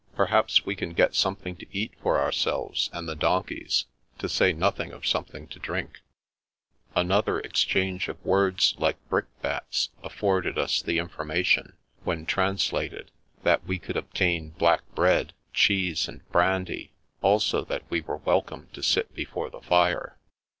Perhaps 0.15 0.65
we 0.65 0.75
can 0.75 0.93
get 0.93 1.13
something 1.13 1.55
to 1.57 1.67
eat 1.71 1.93
for 2.01 2.19
ourselves 2.19 2.89
and 2.91 3.07
the 3.07 3.13
donkeys— 3.13 3.85
^to 4.19 4.27
say 4.27 4.51
nothing 4.51 4.91
of 4.91 5.05
something 5.05 5.47
to 5.49 5.59
drink," 5.59 5.99
Another 6.95 7.39
exchange 7.41 8.07
of 8.07 8.25
words 8.25 8.73
like 8.79 8.97
brickbats 9.09 9.89
af 10.01 10.11
forded 10.11 10.57
us 10.57 10.81
the 10.81 10.97
information, 10.97 11.73
when 12.03 12.25
translated, 12.25 13.11
that 13.43 13.63
we 13.67 13.77
could 13.77 13.95
obtain 13.95 14.49
black 14.49 14.81
bread, 14.95 15.33
cheese, 15.53 16.07
and 16.07 16.27
brandy; 16.31 16.93
also 17.21 17.63
that 17.63 17.83
we 17.91 18.01
were 18.01 18.17
welcome 18.17 18.69
to 18.73 18.81
sit 18.81 19.13
before 19.13 19.51
the 19.51 19.61
fire. 19.61 20.17